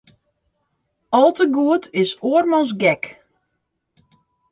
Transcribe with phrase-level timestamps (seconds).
[1.17, 3.03] Al te goed is oarmans gek.